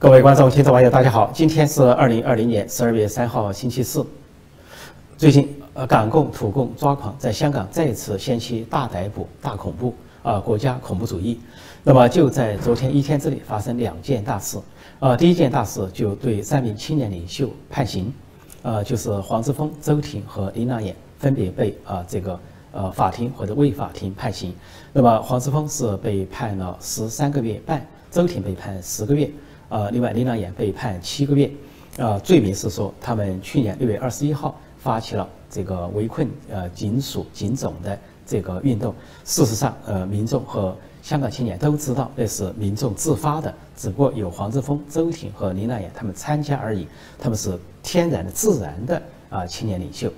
[0.00, 1.28] 各位观众、听众、网友，大家好！
[1.34, 4.06] 今天是二零二零年十二月三号，星期四。
[5.16, 9.92] 最近，呃，港共、土共抓狂，在香港再次掀起大逮捕、大恐怖
[10.22, 11.40] 啊，国家恐怖主义。
[11.82, 14.56] 那么就在昨天一天之内发生两件大事。
[15.00, 18.14] 啊，第一件大事就对三名青年领袖判刑，
[18.62, 22.38] 呃，就是黄之锋、周庭和林朗衍分别被啊这个
[22.70, 24.54] 呃法庭或者未法庭判刑。
[24.92, 29.28] 那么黄之锋是被判了十三个月半，周庭被判十个月。
[29.68, 31.50] 呃，另外，林朗衍被判七个月，
[31.98, 38.94] 呃，罪名是说他们去年六月二十一号发起了这个围困呃警署警总的这个运动。
[39.24, 46.86] 事实上，呃，民众和香港青年都知道那是民众自发的，只不过有黄之锋、周庭和林朗衍他们参加而已。
[47.18, 50.10] 他们是天然的、自然的啊青年领袖。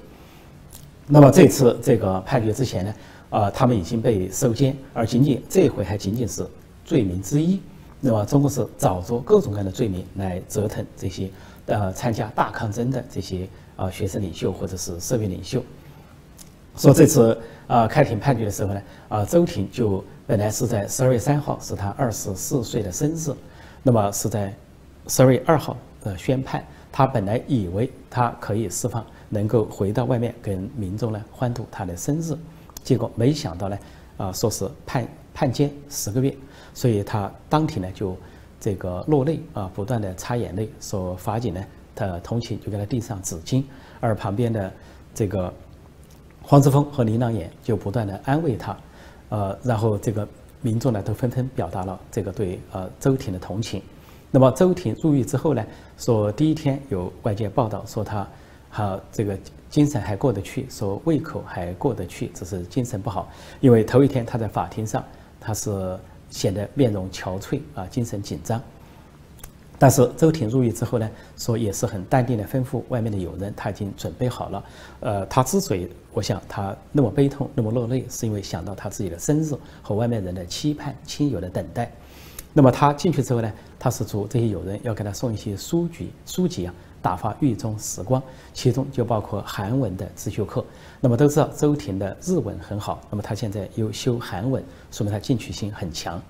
[1.06, 2.94] 那么这次这个判决之前呢，
[3.30, 6.46] 啊，他们已经被收监，而仅仅这回还仅仅是
[6.84, 7.60] 罪名之一。
[8.00, 11.30] 那么，中国是找着各种各样的罪名来折腾这些
[11.66, 15.62] 呃参加大抗争的这些啊学生领袖或者是社会领袖。
[16.76, 23.34] 说这次啊开庭判决的时候呢，啊周庭就本来是在十二月三号是他二十四岁的生日，
[23.82, 24.54] 那么是在
[25.06, 26.64] 十二月二号的宣判。
[26.92, 32.34] 他本来以为他可以释放，能够回到外面跟民众呢欢度他的生日，
[32.82, 33.78] 结果没想到呢，
[34.16, 35.06] 啊说是判
[35.40, 36.36] 判监十个月。
[36.74, 38.14] 所以他当庭呢就
[38.60, 43.64] 这个落泪啊，不断的擦眼泪，说法警呢他同情就给他递上纸巾，
[44.00, 44.70] 而旁边的
[45.14, 45.50] 这个
[46.42, 48.76] 黄之锋和林朗衍就不断的安慰他，
[49.30, 50.28] 呃，然后这个
[50.60, 53.82] 民众呢都纷纷表达了这个对呃周庭的同情。
[54.30, 55.64] 那么周庭入狱之后呢，
[55.96, 58.28] 说第一天有外界报道说他
[58.68, 59.36] 好这个
[59.70, 63.28] 精神还过得去，说胃口还过得去，只是精神不好，
[63.60, 65.02] 因为头一天他在法庭上
[65.40, 65.98] 他是。
[66.32, 68.62] 显得面容憔悴啊，精神紧张。
[69.80, 74.64] 但是周婷入狱之后呢，说也是很淡定的吩咐外面的友人，他已经准备好了。
[75.00, 81.90] 呃，他之所以，我想他那么悲痛、那么落泪，是因为想到他自己的生日和外面人的期盼、亲友的等待。
[82.52, 86.74] 那么他进去之后呢，他是祝这些友人要给他送一些书籍、书籍啊。
[87.02, 88.22] 打发狱中时光，
[88.52, 90.64] 其中就包括韩文的自修课。
[91.00, 96.20] 那么都知道周婷的日文很好，那么他现在又修韩文，说明他进取心很强。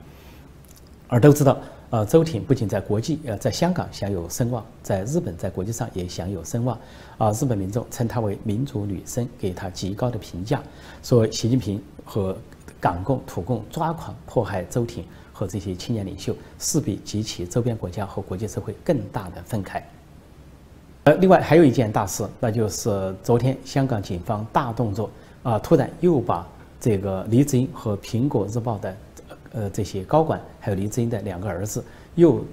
[1.08, 1.58] 而都知道，
[1.90, 6.78] 呃，周婷不仅在国际，呃，在香港享有声望，在日本在国际上也享有声望。
[7.18, 10.62] 啊，日本民众称她为民族女神，给她极高的评价，
[11.02, 12.36] 说习近平和
[12.78, 19.82] 港共、土共抓狂迫害周婷和这些青年领袖，势必激起周边国家和国际社会更大的愤慨。
[21.04, 25.10] 呃，另外还有一件大事，那就是昨天香港警方大动作
[25.42, 26.46] 啊，突然又把
[26.78, 28.96] 这个黎智英和苹果日报的
[29.52, 31.82] 呃这些高管，还有黎智英的两个儿子，
[32.16, 32.44] 又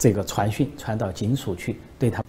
[0.00, 2.24] 这个传讯传到警署去，对他。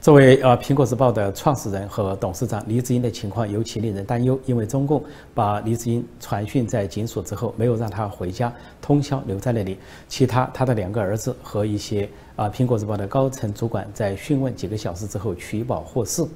[0.00, 5.00] 作为呃苹果日报的创始人和董事长，黎智英的情况尤其令人担忧，因为中共
[5.32, 9.78] 把黎智英传讯在警署之后，没有让他回家，通宵留在那里。
[10.08, 16.26] 其他他的两个儿子和一些啊苹果日报的高层主管，在讯问几个小时之后取保获释。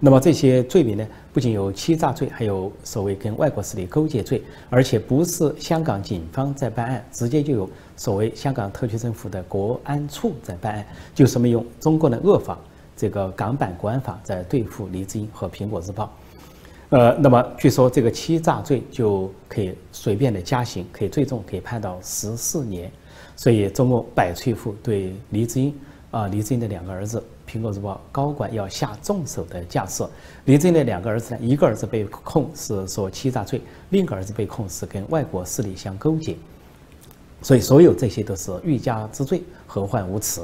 [0.00, 12.58] 那么这些罪名呢，不仅有欺诈罪，还有所谓跟外国势力勾结罪，而且不是香港警方在办案，直接就有所谓香港特区政府的国安处在办案，就说明用中国的恶法。
[12.96, 16.12] 这个港版国安法在对付黎智英和苹果日报，
[16.90, 22.88] 呃，那么据说这个欺诈罪就可以随便的加刑，可以最重可以判到十四年，
[23.34, 25.74] 所以中共百翠富对黎智英
[26.12, 27.20] 啊，黎智英的两个儿子，
[27.54, 30.04] 苹果日报高管要下重手的架势。
[30.46, 33.60] 黎智英的两个儿子呢，一个儿子被控是说欺诈罪，
[33.90, 36.36] 另一个儿子被控是跟外国势力相勾结，
[37.42, 40.42] 所以所有这些都是欲加之罪，何患无辞。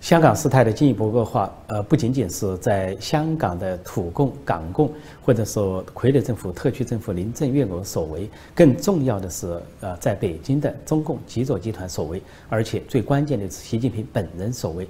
[0.00, 14.88] 香港事态的进一步恶化，呃，不仅仅是在香港的土共、港共，或者说傀儡政府、特区政府林郑月娥所为，更重要的是，呃，在北京的中共极左集团所为，而且最关键的是习近平本人所为。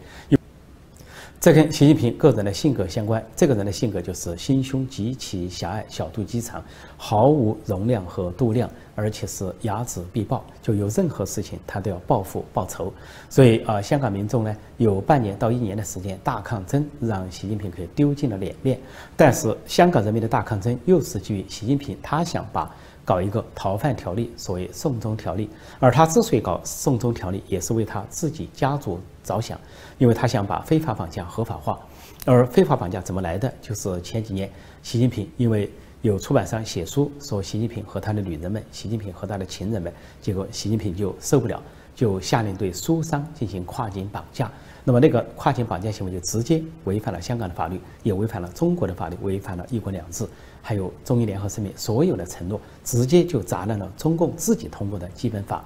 [1.41, 3.25] 这跟习近平个人的性格相关。
[3.37, 6.61] 这个人的性格就是心胸极其狭隘、小肚鸡肠，
[6.97, 12.93] 毫无容量和度量，而且是睚眦必报，就有任何事情他都要报复报仇。
[13.31, 18.77] 所以啊，香港民众呢有半年到一年的时间大抗争，让习近平可以丢尽了脸面。
[19.17, 22.69] 但是香港人民的大抗争又是基于习近平他想把。
[23.09, 25.49] 搞一个逃犯条例，所谓送终条例，
[25.81, 29.59] 而他之所以搞送终条例，也是为他自己家族着想，
[29.97, 31.81] 因为他想把非法绑架合法化。
[32.27, 33.51] 而非法绑架怎么来的？
[33.63, 34.51] 就是前几年
[34.83, 35.71] 习近平因为
[36.03, 39.91] 有出版商写书说习近平和他的女人们，习近平和他的情人们，
[40.21, 41.63] 结果习近平就受不了，
[41.99, 44.49] 就下令对苏商进行跨境绑架。
[44.85, 50.25] 那么那个跨境绑架行为就直接违反了香港的法律，也违反了中国的法律，违反了一国两制，
[50.63, 55.65] 还有中英联合声明所有的承诺，直接就砸烂了中共自己通过的基本法。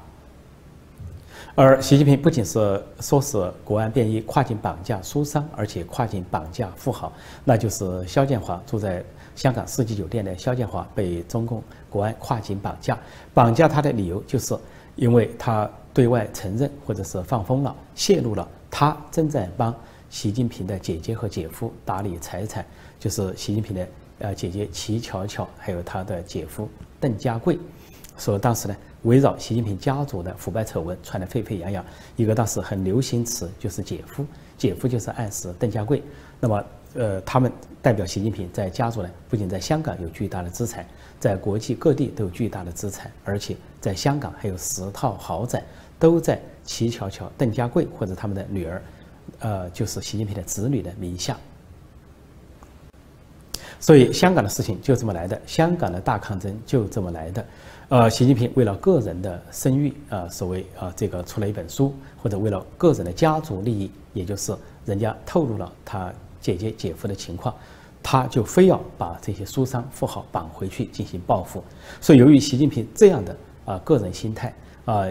[1.55, 7.12] 而习近平不仅是说是国安便衣跨境绑架苏商，而且跨境绑架富豪，
[7.44, 9.05] 那就是肖建华住在
[9.37, 12.99] 香港四季酒店的肖建华被中共国安跨境绑架，
[13.34, 14.56] 绑架他的理由就是
[14.96, 19.75] 因为他对外承认或者是放风了，泄露了他正在帮
[20.11, 22.65] 习近平的姐姐和姐夫打理财产，
[22.99, 23.89] 就是习近平的
[24.21, 26.69] 呃姐姐齐巧巧，还有他的姐夫
[27.00, 27.59] 邓家贵，
[28.17, 28.77] 说当时呢。
[29.03, 31.85] 围绕习近平家族的腐败丑闻传得沸沸扬扬，
[32.15, 34.25] 一个当时很流行词就是“姐夫”，
[34.56, 36.00] 姐夫就是暗示邓家贵。
[36.39, 37.50] 那么，呃，他们
[37.83, 40.87] 代表习近平在家族呢，不仅在香港有巨大的资产，
[41.19, 45.61] 在国际各地都有巨大的资产，而且在香港还有十套豪宅，
[46.02, 48.82] 都在齐乔乔、邓家贵或者他们的女儿，
[49.38, 51.37] 呃，就是习近平的子女的名下。
[53.78, 57.46] 所以，香港的事情就这么来的，香港的大抗争就这么来的。
[57.88, 64.52] 呃，习近平为了个人的声誉，啊，所谓啊，这个出了一本书，或者为了个人的家族利益，也就是
[64.84, 67.55] 人家透露了他姐姐姐夫的情况，
[68.02, 71.62] 他就非要把这些书商富豪绑回去进行报复。
[72.00, 74.52] 所以，由于习近平这样的啊个人心态
[74.84, 75.06] 啊。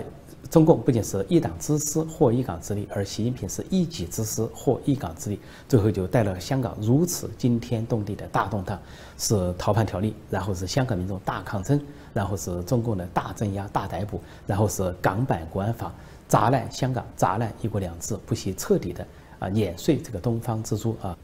[0.52, 5.40] 中共不仅是一党之私获一港之利，而习近平是一己之私获一港之利，
[5.70, 8.78] 最后就带了香港如此惊天动地的大动荡，
[9.18, 11.80] 是逃犯条例，然后是香港民众大抗争，
[12.14, 15.90] 然后是中共的大镇压、大逮捕，然后是港版国安法
[16.28, 19.08] 砸烂香港、砸烂一国两制，不惜彻底的
[19.40, 21.18] 啊碾碎这个东方之珠啊，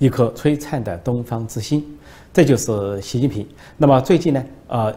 [0.00, 1.84] 一颗璀璨的东方之星，
[2.32, 3.46] 这就是习近平。
[3.76, 4.92] 那么最近呢，呃，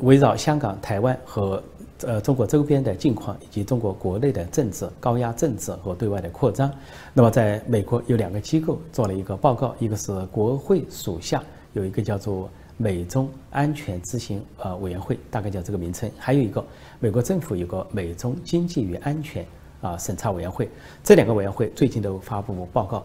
[0.00, 1.62] 围绕香港、台湾和
[2.02, 6.70] 呃，中国周边的境况以及中国国内的政治高压政治和对外的扩张，
[7.14, 16.62] 那么在美国有两个机构做了一个报告，一个是国会属下有一个叫做美中安全执行呃委员会，大概叫这个名称，还有一个
[17.00, 19.46] 美国政府有个美中经济与安全
[19.80, 20.68] 啊审查委员会，
[21.02, 23.02] 这两个委员会最近都发布报告，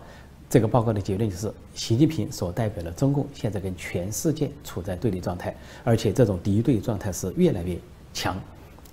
[0.50, 5.56] 这个报告的结论就是习近平所代表的中共现在跟全世界处在对立状态，
[5.86, 7.78] 而且这种敌对状态是越来越
[8.14, 8.36] 强。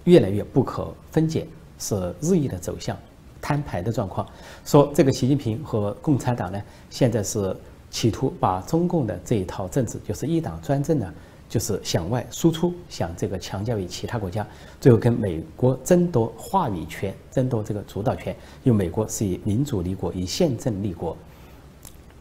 [0.05, 1.47] 越来越不可分解，
[1.79, 2.97] 是日益的走向
[3.41, 4.27] 摊牌的状况。
[4.65, 7.56] 说这个习近平和共产党呢，现在是
[7.91, 11.12] 企图把中共的这一套政治，就是一党专政呢，
[11.49, 14.47] 就是向外输出，想这个强加于其他国家，
[14.81, 18.35] 最后跟美国争夺话语权，争夺这个主导权。
[18.65, 21.17] 因为美国是以民主立国，以宪政立国。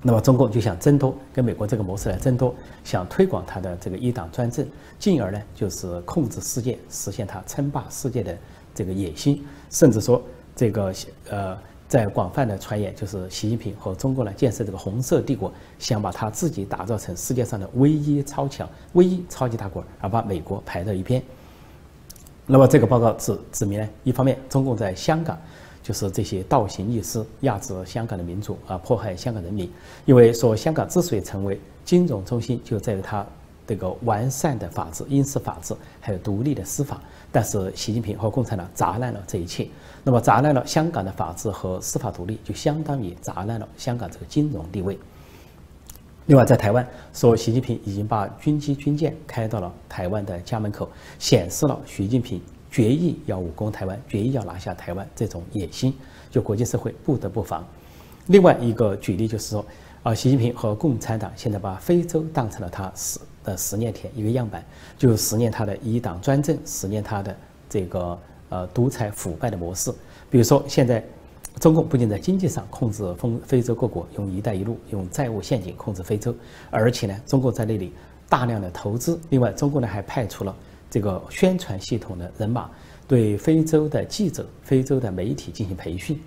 [0.08, 4.66] 那么中共就想争夺跟美国这个模式来争夺，想推广他的这个一党专政，
[4.98, 8.34] 进而呢就是控制世界，实现他称霸世界的
[8.74, 10.24] 这个野心，甚至说
[10.56, 10.94] 这个
[11.30, 11.58] 呃
[11.90, 21.22] 在广泛的传言，就是习近平和中国呢建设这个红色帝国，想把他自己打造成世界上的唯一超强、唯一超级大国，而把美国排到一边。
[22.46, 25.38] 那么这个报告指指明呢，一方面中共在香港。
[25.88, 29.72] 就是这些倒行逆施，压制香港的民主啊，迫害香港人民。
[30.04, 33.26] 因为说香港之所以成为金融中心，就在于它
[33.66, 37.00] 这个完善的法治、英式法治，还有独立的司法。
[37.32, 39.66] 但是习近平和共产党砸烂了这一切。
[40.04, 45.00] 那么砸烂了香港的法治和司法独立，就相当于砸烂了香港这个金融地位。
[46.26, 52.42] 另外，在台湾说，习近平已经把军机军舰开到了台湾的家门口，显示了习近平。
[52.78, 55.92] 决意要武攻台湾，决意要拿下台湾，这种野心，
[56.30, 57.66] 就国际社会不得不防。
[58.28, 59.66] 另外一个举例就是说，
[60.04, 64.64] 啊，习近平和共产党现在把非洲当成了他十的实验田，一个样板，
[64.96, 67.36] 就实验他的一党专政，实验他的
[67.68, 68.20] 这个
[68.50, 69.92] 呃独裁腐败的模式。
[70.30, 71.04] 比如说，现在
[71.60, 76.32] 中共不仅在经济上控制非非洲各国，用“一带一路”用债务陷阱控制非洲，
[76.70, 77.92] 而且呢，中国在那里
[78.30, 79.20] 大量的投资。
[79.32, 80.56] 另外，中国呢还派出了。
[80.90, 82.70] 这个宣传系统的人马
[83.08, 86.20] 对非洲的记者、非洲的媒体进行培训，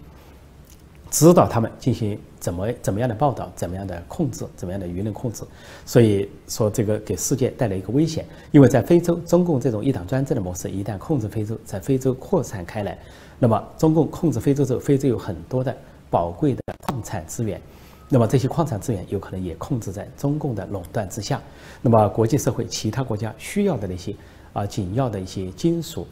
[1.11, 5.43] 指导他们进行怎么怎么样的报道、怎么样的控制、怎么样的舆论控制。
[5.85, 12.99] 所以说，这个给世界带来一个危险，因为在非洲，中共这种一党专政的模式一旦控制非洲，在非洲扩散开来，
[13.39, 15.77] 那么中共控制非洲之后，非洲有很多的
[16.09, 17.61] 宝贵的矿产资源，
[18.09, 21.43] 那么这些矿产资源有可能也控制在中共的垄断之下。
[21.83, 24.15] 那么国际社会其他国家需要的那些。
[24.53, 26.07] 啊，紧要的一些金属，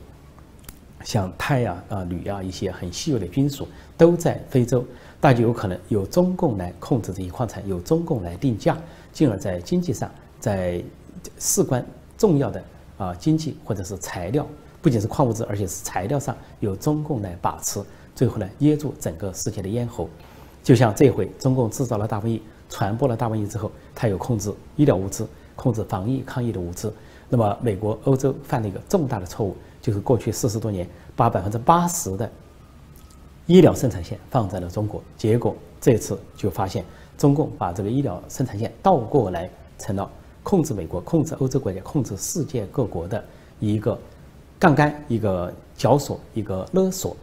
[1.05, 3.67] 像钛啊、啊铝啊一些很稀有的金属，
[3.97, 4.85] 都在非洲，
[5.21, 8.77] 那就有可能由中共来控制这些矿产，由中共来定价，
[9.13, 10.83] 进而在经济上，在
[11.39, 11.85] 事关
[12.17, 12.63] 重要的
[12.97, 14.47] 啊经济或者是材料，
[14.81, 17.83] 不仅是矿物质，而且是材料上由中共来把持，
[18.15, 20.09] 最后呢噎住整个世界的咽喉。
[20.63, 25.27] 就像这回中共制造了大瘟疫，传播了大瘟疫之后，它有控制医疗物资、
[25.57, 26.93] 控制防疫抗疫的物资。
[27.29, 32.31] 那么美国、欧洲犯了一个重大的错误，就是过去四十多年把百分之八十的
[33.47, 36.85] 医疗生产线放在了中国，结果这次就发现
[37.17, 40.11] 中共把这个医疗生产线倒过来，成了
[40.43, 43.23] 控制美国、控制欧洲国家、控制世界各国的
[43.61, 43.99] 一个
[44.59, 47.17] 杠杆、一个绞索、一个勒索。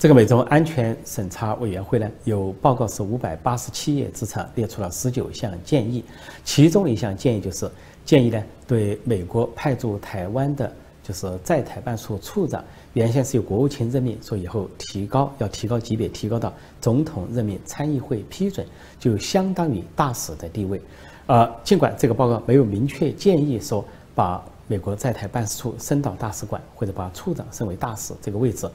[0.00, 6.02] 这个美中安全审查委员会呢，有报告是五百八十七页之长，列出了十九项建议，
[6.42, 7.70] 其中一项建议就是
[8.02, 10.72] 建议呢，对美国派驻台湾的。
[11.02, 12.64] 就是在台办事处处长，
[12.94, 18.66] 原先是由国务卿任命，说以后提高要提高级别，提高到总统任命、参议会批准，
[18.98, 20.80] 就相当于大使的地位。
[21.26, 28.70] 呃，尽管这个报告没有明确建议说把美国在台办事处升到大使馆，或者把处长升为大使这个位置，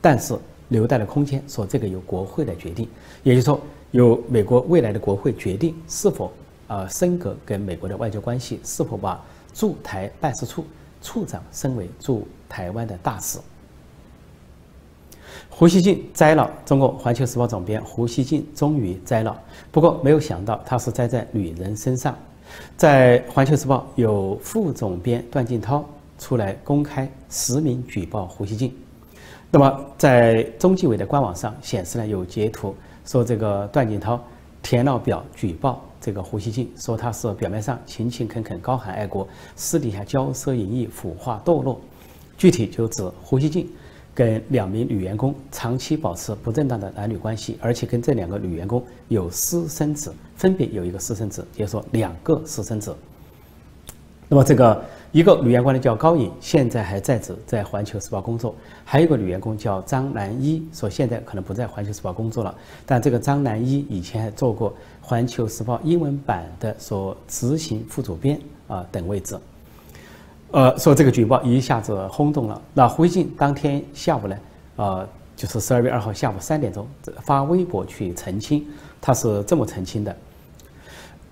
[0.00, 0.36] 但是
[0.68, 2.88] 留待了空间，说这个由国会来决定，
[3.22, 6.32] 也就是说由美国未来的国会决定是否
[6.68, 10.64] 呃升格跟美国的外交关系，是否把驻台办事处。
[11.02, 13.38] 处长升为驻台湾的大使。
[15.48, 22.16] 胡锡进栽了中国《环球时报》总编胡锡进终于栽了，不过没有想到他是栽在女人身上。
[22.76, 28.74] 在《环球时报》有副总编段劲涛出来公开实名举报胡锡进，
[29.56, 32.74] 那么在中纪委的官网上显示呢有截图
[33.06, 34.22] 说这个段锦涛
[34.62, 35.82] 填了表举报。
[35.98, 41.80] 这个胡锡进说他是表面上勤勤恳恳、高喊爱国，私底下骄奢淫逸、腐化堕落。
[42.36, 43.66] 具体就指胡锡进
[44.14, 52.94] 跟两名女员工长期保持不正当的男女关系，而且跟这两个女员工有私生子，分别有一个私生子，也就说两个私生子。
[54.28, 54.84] 那么这个。
[55.12, 58.54] 一个女员工呢叫高颖，现在还在职，在《环球时报》工作。
[58.84, 62.54] 还有一个女员工叫张南一，说现在可能不在《环球时报》工作了。
[62.84, 69.38] 但这个张南一以前还做过《环球时报》英文版的所执行副主编啊等位置。
[70.50, 72.60] 呃，说这个举报一下子轰动了。
[72.74, 74.36] 那胡锡进当天下午呢，
[74.76, 76.86] 呃，就是十二月二号下午三点钟
[77.22, 78.66] 发微博去澄清，
[79.00, 80.14] 他是这么澄清的。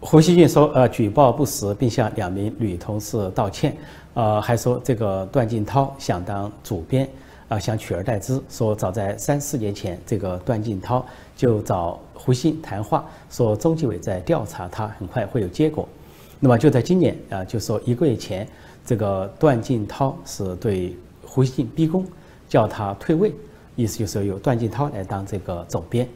[0.06, 3.74] 胡锡进说：“呃，举报不实，并向两名女同事道歉。
[4.12, 7.08] 呃，还说这个段静涛想当主编，
[7.48, 8.38] 啊，想取而代之。
[8.50, 15.88] 说早在三四年前，这个段静涛就找胡锡谈话，说中纪委在调查他，很快会有结果。
[16.38, 18.46] 那么就在今年，啊，就说一个月前，
[18.84, 20.94] 这个段静涛是对
[21.24, 22.04] 胡锡进逼宫，
[22.46, 23.32] 叫他退位，
[23.74, 26.06] 意思就是由段静涛来当这个总编。”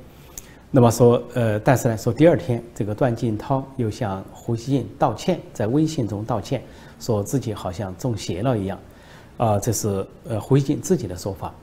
[0.70, 6.62] 那么说，呃，但是呢，说第二天，这个段劲涛又向胡锡进道歉，在微信中道歉，
[7.00, 8.78] 说自己好像中邪了一样，
[9.38, 11.54] 啊，这是呃胡锡进自己的说法。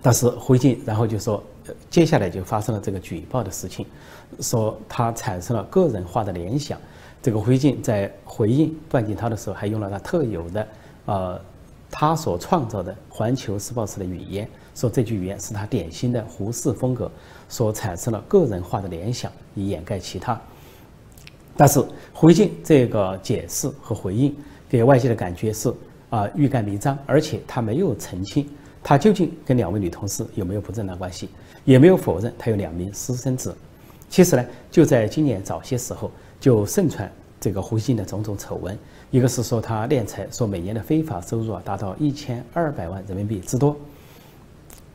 [0.00, 1.42] 但是胡锡进然后就说，
[1.90, 3.84] 接下来就发生了这个举报的事情，
[4.38, 6.78] 说他产生了个人化的联想。
[7.20, 10.68] 这个胡锡进在回应段劲涛的时候，还用了他特有的，
[11.06, 11.40] 呃，
[11.90, 17.10] 他所创造的《环球时报》式的语言，说这句语言是他典型的胡适风格。
[17.48, 20.36] 所产生了个人化的联想，以掩盖其他。
[21.56, 21.80] 但是
[22.12, 24.34] 胡锡进这个解释和回应，
[24.68, 25.72] 给外界的感觉是
[26.10, 28.50] 啊欲盖弥彰，而且他没有澄清
[28.82, 31.28] 他究竟跟两位女同事有没有不正当关系，
[31.64, 33.56] 也没有否认他有两名私生子。
[34.10, 37.08] 其实呢，就在今年早些时候，就盛传
[37.46, 38.76] 这个胡锡进的种种丑闻，
[39.12, 43.76] 一个是说他敛财，说每年的非法收入啊达到一千二百万人民币之多。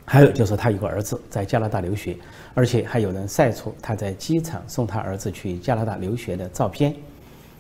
[0.03, 2.17] 还有就是他有个儿子在加拿大留学，
[2.53, 6.93] 而且还有人晒出他在机场送他儿子去加拿大留学的照片，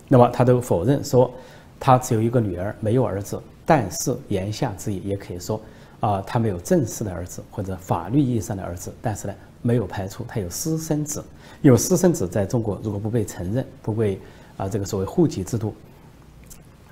[0.09, 1.33] 那么他都否认说
[1.79, 5.61] 他只有一个女儿没有儿子，但是言下之意也可以说
[6.01, 11.23] 啊他没有正式的儿子或者法律意义上的儿子，但是呢没有排除他有私生子，
[11.61, 14.19] 有私生子在中国如果不被承认不被
[14.61, 15.73] 啊这个所谓户籍制度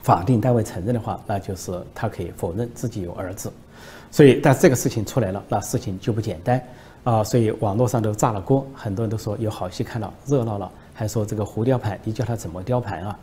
[0.01, 3.51] 法定单位承认的话，那就是他可以否认自己有儿子。
[4.11, 6.59] 所以，但这个事情出来了，那事情就不简单
[7.03, 7.23] 啊！
[7.23, 13.19] 所以网络上都炸了锅，很多人都说有好戏看了，热闹了，还说这个胡雕盘，你叫他怎么雕盘啊？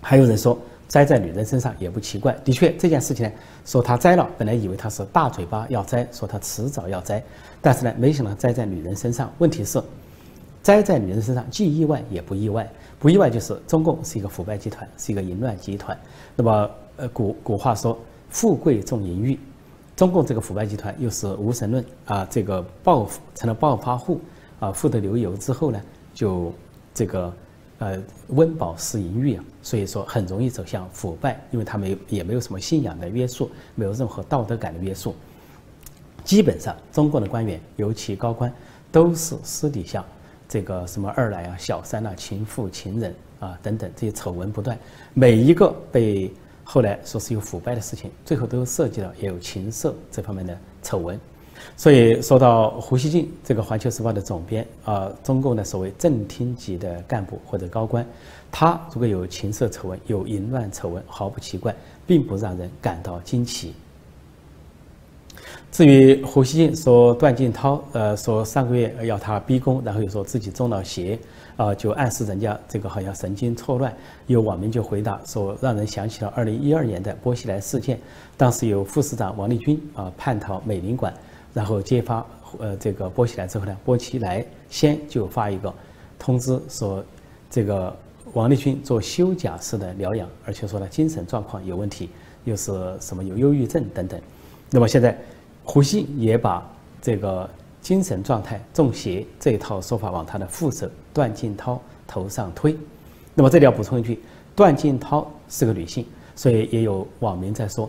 [0.00, 0.56] 还有人说
[0.86, 2.32] 栽在女人身上也不奇怪。
[2.44, 3.32] 的确，这件事情呢，
[3.64, 7.20] 说他栽了，本来以为他是大嘴巴要栽，说他迟早要栽，
[7.60, 9.32] 但是呢，没想到栽在女人身上。
[9.38, 9.82] 问题是，
[10.62, 15.98] 栽在女人身上既意外也不意外，不意外就是中共是一个腐败集团，是一个淫乱集团。
[16.36, 17.98] 那么，呃，古古话说，
[18.30, 19.38] 富贵重淫欲。
[19.96, 24.20] 中共这个腐败集团又是无神论啊，这个暴成了暴发户
[24.60, 25.80] 啊，富得流油之后呢，
[26.14, 26.52] 就
[26.94, 27.32] 这个
[27.78, 35.14] 呃温饱思淫欲啊，所以说很容易走向腐败，因为他们也没有什么信仰的约束，没有任何道德感的约束。
[36.24, 38.52] 基本上，中共的官员，尤其高官，
[38.92, 40.04] 都是私底下
[40.52, 44.78] 这个什么二奶啊、小三啊、情妇、情人啊等等这些丑闻不断，
[45.14, 46.30] 每一个被
[46.62, 51.18] 后来说是有腐败的事情，最后都涉及到也有情色这方面的丑闻。
[51.74, 58.06] 所以说到胡锡进这个《环球时报》的总编啊，中共的所谓正厅级的干部或者高官，
[58.50, 61.74] 他如果有情色丑闻、有淫乱丑闻，毫不奇怪，
[62.06, 63.72] 并不让人感到惊奇。
[65.72, 71.18] 至于胡锡进说段静涛，呃，说上个月要他逼宫，然后又说自己中了邪，
[71.56, 73.90] 啊，就暗示人家这个好像神经错乱。
[74.26, 77.98] 有网民就回答说，让人想起了二零一二年的波西莱事件，
[78.36, 81.10] 当时有副市长王立军啊叛逃美领馆，
[81.54, 82.22] 然后揭发
[82.58, 85.72] 呃这个波西莱之后呢，波西莱先就发一个
[86.18, 87.02] 通知说，
[87.48, 87.96] 这个
[88.34, 92.10] 王立军做休假式的疗养，而且说呢精神状况有问题，
[92.44, 94.20] 又是什么有忧郁症等等。
[94.68, 95.18] 那么现在。
[95.64, 96.68] 胡锡也把
[97.00, 97.48] 这个
[97.80, 102.76] 精神状态中邪这一套说法往他的副手段静涛头上推。
[103.34, 104.20] 那么这里要补充一句，
[104.54, 106.04] 段静涛是个女性，
[106.34, 107.88] 所以也有网民在说，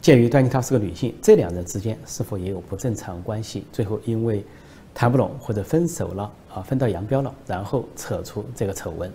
[0.00, 3.64] 鉴于段静涛是个女性，这两人之间是否也有不正常关系？
[3.72, 4.44] 最后因为
[4.94, 9.12] 谈不拢或者分手了啊，分道扬镳了，然后扯出这个丑闻。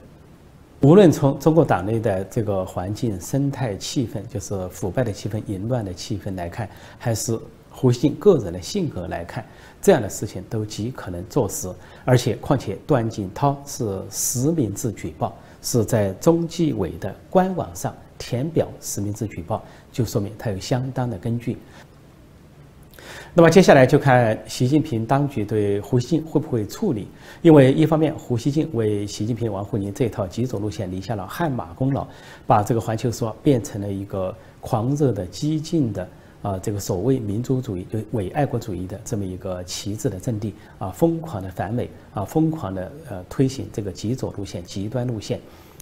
[0.82, 7.38] 无论从中国党内的这个环境、生态、气氛，就是腐败的气氛、淫乱的气氛来看，还是。
[7.76, 9.46] 胡锡进个人的性格来看，
[9.82, 11.70] 这样的事情都极可能坐实，
[12.06, 21.58] 而且况且段锦涛是实名制举报，是在中纪委的官网上填表实名制举报，就说明他有相当的根据。
[23.34, 27.10] 那么接下来就看习近平当局对胡锡进会不会处理，
[27.42, 32.08] 因为一方面胡锡进为习近平、王沪宁这套极左路线立下了汗马功劳，
[32.48, 36.08] 把这个环球说变成了一个狂热的、激进的。
[36.46, 45.40] 啊，这个所谓民族主义、就伪爱国主义的这么一个旗帜的阵地啊，疯狂的反美啊，疯狂的呃推行这个极左路线、极端路线，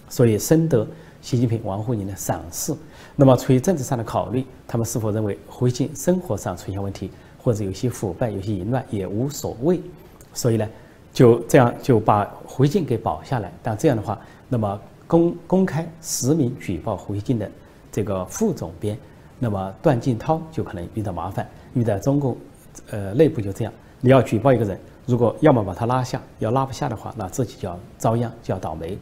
[0.08, 0.88] 所以深得
[1.21, 2.73] 习近平、王沪宁的赏识。
[3.13, 7.12] 那么出于政治上的考虑，他们是否认为胡锡进生活上出现问题，
[7.43, 9.82] 或者有些腐败、有些淫乱也无所谓，
[10.34, 10.65] 所以呢，
[11.12, 13.52] 就这样就把胡锡进给保下来。
[13.62, 17.52] 但这样的话，那么公公开实名举报胡锡进的
[17.91, 18.97] 这个副总编。
[19.39, 22.38] 那么段静涛就可能遇到麻烦，遇到中共，
[22.91, 28.98] 呃，内部就这样，你要举报一个人，如果要么把他拉下，要拉不下的话，那自己就要遭殃，就要倒霉。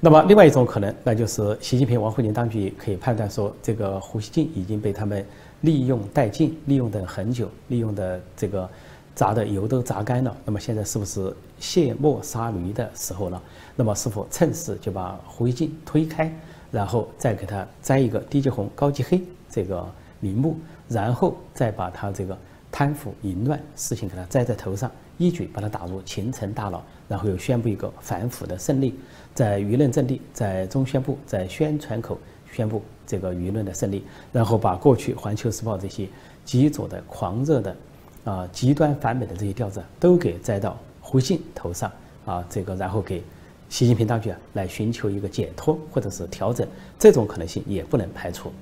[0.00, 5.24] 那么另外一种可能，那就是习近平、王沪宁当局可以判断说，这个胡锡进已经被他们
[5.60, 8.68] 利用殆尽，利用的很久，利用的这个
[9.14, 10.36] 砸的油都榨干了。
[10.44, 13.40] 那么现在是不是卸磨杀驴的时候了？
[13.76, 16.30] 那么是否趁势就把胡锡进推开？
[16.70, 19.84] 然后再给他摘一个低级红高级黑这个
[20.20, 20.56] 名目，
[20.88, 22.36] 然后再把他这个
[22.70, 28.94] 贪腐淫乱事情给他摘在头上，一举把他打入秦城大牢，然后又宣布一个反腐的胜利，
[29.34, 32.18] 在舆论阵地，在中宣部，在宣传口
[32.52, 36.08] 宣布这个舆论的胜利，然后把过去《环球时报》这些
[36.44, 37.76] 极左的狂热的
[38.24, 41.90] 啊极端反美的这些调子都给摘到胡信头上
[42.24, 43.22] 啊，这个然后给。
[43.70, 48.52] 习近平当局啊，来寻求一个解脱或者是调整，这种可能性也不能排除。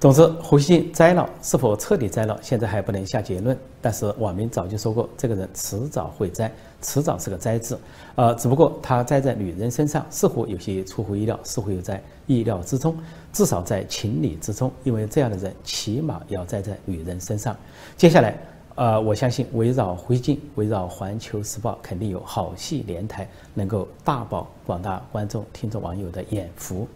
[0.00, 3.56] 总之，胡锡进栽了是否彻底栽了，现在还不能下结论。
[3.80, 6.50] 但是网民早就说过，这个人迟早会栽，
[6.82, 7.78] 迟早是个栽字。
[8.16, 12.96] 呃，只不过他栽在女人身上，似乎有些出乎意料，似乎又在意料之中，
[13.32, 14.70] 至少在情理之中。
[14.82, 17.56] 因为这样的人起码要栽在女人身上。
[17.96, 18.36] 接下来。
[18.76, 26.88] 呃，我相信围绕灰烬，围绕环球时报，肯定有好戏连台，能够大饱广大观众、听众、网友的眼福。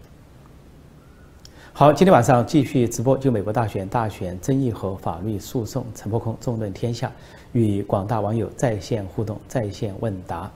[1.73, 7.13] 好，今天晚上继续直播，就美国大选、大选争议和法律诉讼，陈破空纵论天下，
[7.53, 10.51] 与广大网友在线互动、在线问答。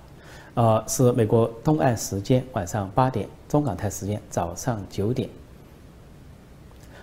[0.54, 5.28] 呃，是美国东岸时间晚上八点，中港台时间早上九点。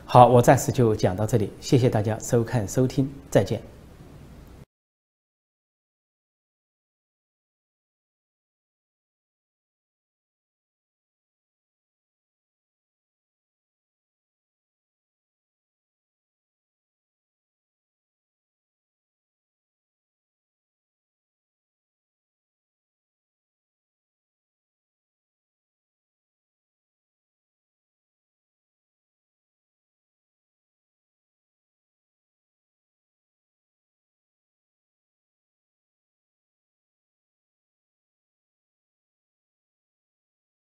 [0.04, 3.79] 好，我暂时就讲到这里，谢谢大家收看收听，再见。